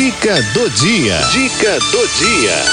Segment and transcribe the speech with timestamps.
[0.00, 1.20] Dica do dia.
[1.30, 2.64] Dica do dia.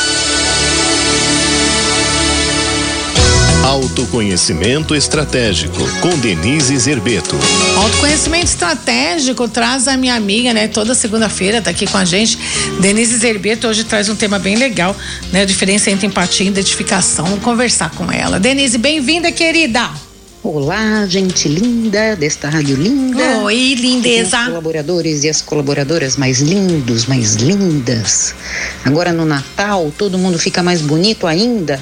[3.66, 7.36] Autoconhecimento estratégico com Denise Zerbeto.
[7.76, 10.70] Autoconhecimento estratégico traz a minha amiga, né?
[10.70, 12.40] Toda segunda-feira tá aqui com a gente.
[12.80, 14.96] Denise Zerbeto hoje traz um tema bem legal,
[15.30, 15.42] né?
[15.42, 17.26] A diferença entre empatia e identificação.
[17.26, 18.40] Vamos conversar com ela.
[18.40, 20.07] Denise, bem-vinda, querida.
[20.44, 23.40] Olá, gente linda desta rádio linda.
[23.40, 24.40] Oi, lindeza.
[24.40, 28.36] Os colaboradores e as colaboradoras mais lindos, mais lindas.
[28.86, 31.82] Agora no Natal, todo mundo fica mais bonito ainda.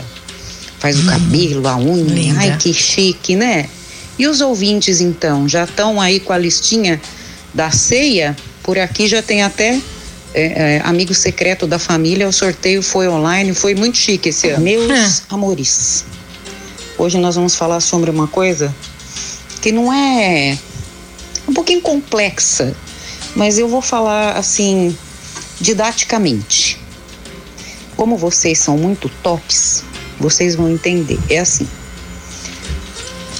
[0.79, 2.13] Faz hum, o cabelo, a unha.
[2.13, 2.39] Linda.
[2.39, 3.69] Ai, que chique, né?
[4.17, 6.99] E os ouvintes, então, já estão aí com a listinha
[7.53, 8.37] da ceia?
[8.63, 9.81] Por aqui já tem até
[10.33, 12.27] é, é, amigo secreto da família.
[12.27, 14.63] O sorteio foi online, foi muito chique esse ano.
[14.63, 16.05] Meus amores.
[16.97, 18.73] Hoje nós vamos falar sobre uma coisa
[19.61, 20.57] que não é
[21.47, 22.73] um pouquinho complexa,
[23.35, 24.95] mas eu vou falar assim
[25.59, 26.79] didaticamente.
[27.97, 29.83] Como vocês são muito tops,
[30.17, 31.19] vocês vão entender.
[31.29, 31.67] É assim.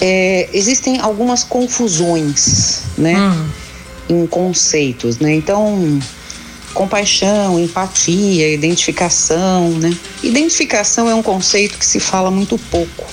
[0.02, 3.50] É, existem algumas confusões, né, hum.
[4.10, 5.34] em conceitos, né?
[5.34, 6.00] Então,
[6.74, 9.98] compaixão, empatia, identificação, né?
[10.22, 13.06] Identificação é um conceito que se fala muito pouco.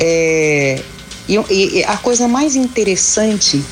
[0.00, 0.82] É,
[1.28, 3.62] e, e a coisa mais interessante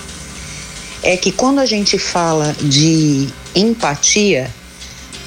[1.03, 4.53] é que quando a gente fala de empatia,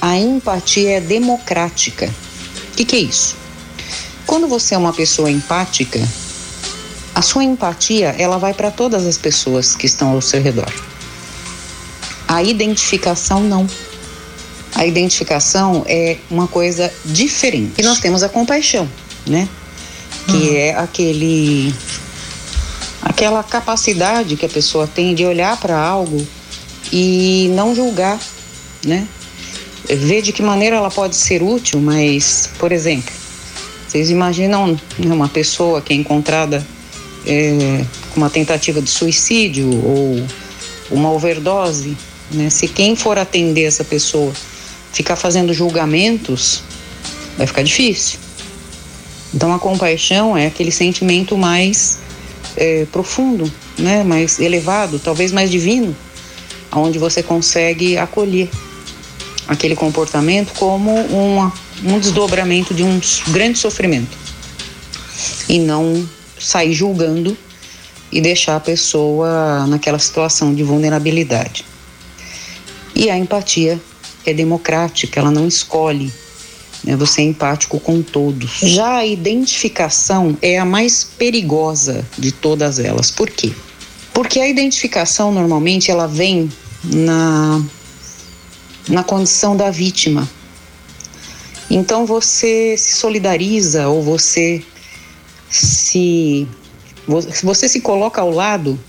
[0.02, 2.14] a empatia é democrática.
[2.72, 3.36] O que, que é isso?
[4.26, 6.00] Quando você é uma pessoa empática,
[7.16, 10.72] a sua empatia ela vai para todas as pessoas que estão ao seu redor.
[12.28, 13.68] A identificação não.
[14.76, 17.74] A identificação é uma coisa diferente.
[17.80, 18.88] E nós temos a compaixão,
[19.26, 19.50] né?
[20.30, 21.74] Que é aquele
[23.02, 26.26] aquela capacidade que a pessoa tem de olhar para algo
[26.92, 28.20] e não julgar,
[28.86, 29.08] né?
[29.88, 33.14] Ver de que maneira ela pode ser útil, mas, por exemplo,
[33.88, 36.66] vocês imaginam né, uma pessoa que é encontrada
[37.26, 40.24] é, com uma tentativa de suicídio ou
[40.92, 41.98] uma overdose,
[42.32, 42.50] né?
[42.50, 44.32] Se quem for atender essa pessoa
[44.94, 46.62] ficar fazendo julgamentos,
[47.38, 48.20] vai ficar difícil.
[49.34, 52.00] Então a compaixão é aquele sentimento mais
[52.58, 55.96] é, profundo, né, mais elevado, talvez mais divino,
[56.72, 58.50] onde você consegue acolher
[59.48, 61.54] aquele comportamento como uma,
[61.84, 64.18] um desdobramento de um grande sofrimento
[65.48, 66.08] e não
[66.40, 67.38] sair julgando
[68.12, 71.66] e deixar a pessoa naquela situação de vulnerabilidade.
[72.96, 73.80] E a empatia
[74.26, 76.12] é democrática, ela não escolhe
[76.84, 76.96] né?
[76.96, 78.60] Você é empático com todos.
[78.62, 83.12] Já a identificação é a mais perigosa de todas elas.
[83.12, 83.52] Por quê?
[84.14, 86.52] Porque a identificação normalmente ela vem
[86.84, 87.62] na
[88.88, 90.28] na condição da vítima.
[91.70, 94.64] Então você se solidariza ou você
[95.50, 96.48] se
[97.44, 98.80] você se coloca ao lado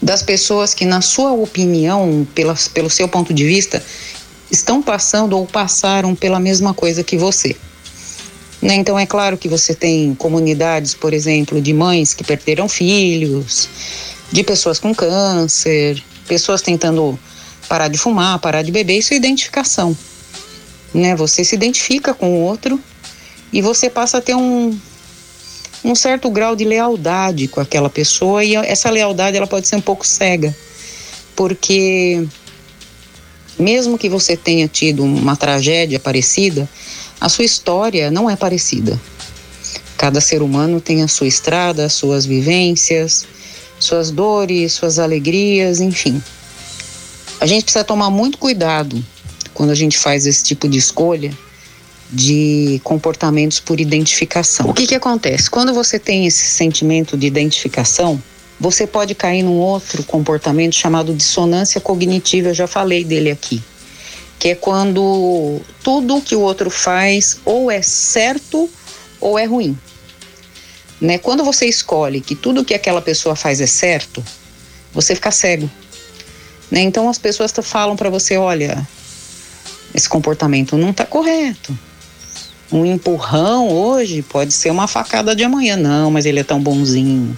[0.00, 3.82] das pessoas que na sua opinião, pela, pelo seu ponto de vista,
[4.52, 7.56] estão passando ou passaram pela mesma coisa que você.
[8.60, 8.74] Né?
[8.74, 13.68] Então, é claro que você tem comunidades, por exemplo, de mães que perderam filhos,
[14.30, 17.18] de pessoas com câncer, pessoas tentando
[17.68, 19.96] parar de fumar, parar de beber, isso é identificação.
[20.94, 21.16] Né?
[21.16, 22.78] Você se identifica com o outro
[23.52, 24.78] e você passa a ter um,
[25.82, 29.80] um certo grau de lealdade com aquela pessoa e essa lealdade ela pode ser um
[29.80, 30.54] pouco cega,
[31.34, 32.26] porque
[33.58, 36.68] mesmo que você tenha tido uma tragédia parecida,
[37.20, 39.00] a sua história não é parecida.
[39.96, 43.24] Cada ser humano tem a sua estrada, as suas vivências,
[43.78, 46.22] suas dores, suas alegrias, enfim.
[47.40, 49.04] A gente precisa tomar muito cuidado
[49.54, 51.32] quando a gente faz esse tipo de escolha
[52.10, 54.68] de comportamentos por identificação.
[54.68, 55.48] O que, que acontece?
[55.48, 58.22] Quando você tem esse sentimento de identificação,
[58.62, 63.60] você pode cair num outro comportamento chamado dissonância cognitiva, eu já falei dele aqui,
[64.38, 68.70] que é quando tudo que o outro faz ou é certo
[69.20, 69.76] ou é ruim.
[71.00, 71.18] Né?
[71.18, 74.24] Quando você escolhe que tudo que aquela pessoa faz é certo,
[74.94, 75.68] você fica cego.
[76.70, 76.82] Né?
[76.82, 78.86] Então as pessoas falam para você, olha,
[79.92, 81.76] esse comportamento não está correto
[82.72, 85.76] um empurrão hoje pode ser uma facada de amanhã.
[85.76, 87.36] Não, mas ele é tão bonzinho.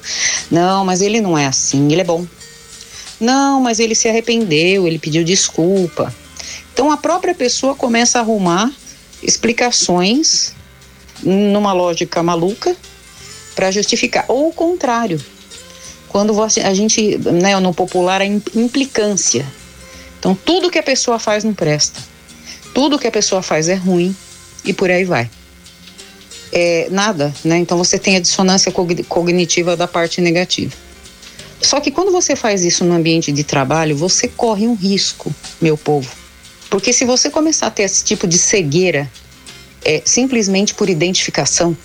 [0.51, 2.25] Não, mas ele não é assim, ele é bom.
[3.19, 6.15] Não, mas ele se arrependeu, ele pediu desculpa.
[6.73, 8.71] Então a própria pessoa começa a arrumar
[9.23, 10.53] explicações
[11.23, 12.77] numa lógica maluca
[13.55, 14.25] para justificar.
[14.29, 15.21] Ou o contrário.
[16.09, 19.45] Quando a gente, né, no popular, a implicância.
[20.19, 22.01] Então, tudo que a pessoa faz não presta.
[22.73, 24.15] Tudo que a pessoa faz é ruim
[24.65, 25.31] e por aí vai.
[26.53, 27.59] É nada, né?
[27.59, 30.73] Então você tem a dissonância cognitiva da parte negativa.
[31.61, 35.77] Só que quando você faz isso no ambiente de trabalho, você corre um risco, meu
[35.77, 36.11] povo.
[36.69, 39.11] Porque se você começar a ter esse tipo de cegueira,
[39.85, 41.77] é simplesmente por identificação,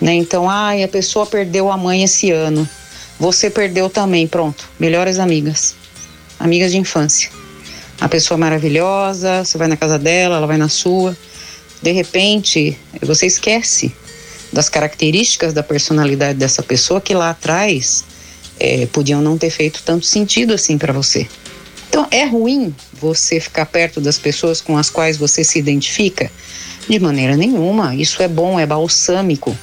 [0.00, 0.12] né?
[0.14, 2.68] Então, ai, a pessoa perdeu a mãe esse ano.
[3.18, 4.68] Você perdeu também, pronto.
[4.78, 5.74] Melhores amigas.
[6.38, 7.30] Amigas de infância.
[8.00, 11.16] A pessoa maravilhosa, você vai na casa dela, ela vai na sua.
[11.84, 13.94] De repente, você esquece
[14.50, 18.02] das características da personalidade dessa pessoa que lá atrás
[18.58, 21.28] é, podiam não ter feito tanto sentido assim para você.
[21.90, 26.32] Então, é ruim você ficar perto das pessoas com as quais você se identifica?
[26.88, 27.94] De maneira nenhuma.
[27.94, 29.54] Isso é bom, é balsâmico.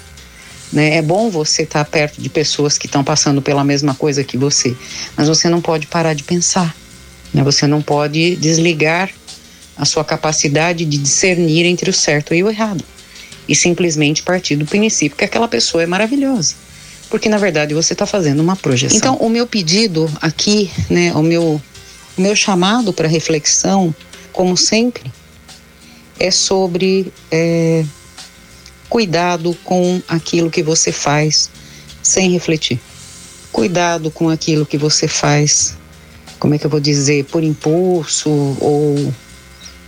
[0.71, 0.97] Né?
[0.97, 4.37] É bom você estar tá perto de pessoas que estão passando pela mesma coisa que
[4.37, 4.77] você,
[5.17, 6.75] mas você não pode parar de pensar.
[7.33, 7.43] Né?
[7.43, 9.09] Você não pode desligar
[9.81, 12.83] a sua capacidade de discernir entre o certo e o errado
[13.47, 16.53] e simplesmente partir do princípio que aquela pessoa é maravilhosa.
[17.09, 18.95] Porque na verdade você está fazendo uma projeção.
[18.95, 21.59] Então, o meu pedido aqui, né, o meu,
[22.15, 23.93] o meu chamado para reflexão,
[24.31, 25.11] como sempre,
[26.19, 27.83] é sobre é,
[28.87, 31.49] cuidado com aquilo que você faz
[32.03, 32.79] sem refletir.
[33.51, 35.75] Cuidado com aquilo que você faz,
[36.37, 39.11] como é que eu vou dizer, por impulso ou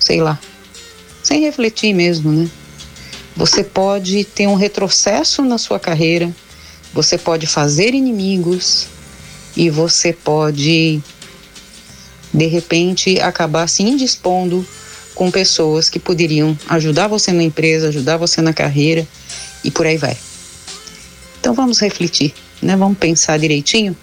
[0.04, 0.38] sei lá,
[1.24, 2.50] sem refletir mesmo, né?
[3.36, 6.30] Você pode ter um retrocesso na sua carreira,
[6.94, 8.88] você pode fazer inimigos
[9.56, 11.02] e você pode,
[12.34, 14.66] de repente, acabar se indispondo
[15.16, 19.08] com pessoas que poderiam ajudar você na empresa, ajudar você na carreira
[19.64, 20.18] e por aí vai.
[21.40, 22.76] Então vamos refletir, né?
[22.76, 23.96] Vamos pensar direitinho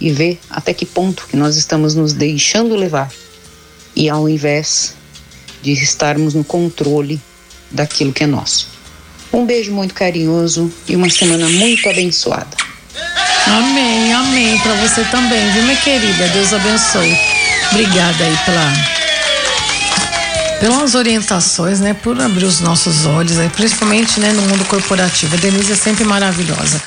[0.00, 3.10] e ver até que ponto que nós estamos nos deixando levar
[3.96, 4.99] e ao invés
[5.62, 7.20] de estarmos no controle
[7.70, 8.68] daquilo que é nosso.
[9.32, 12.56] Um beijo muito carinhoso e uma semana muito abençoada.
[13.46, 16.28] Amém, amém para você também, viu, minha querida?
[16.28, 17.16] Deus abençoe.
[17.70, 19.00] Obrigada aí pela
[20.60, 25.34] pelas orientações, né, por abrir os nossos olhos, aí, principalmente, né, no mundo corporativo.
[25.34, 26.82] A Denise é sempre maravilhosa.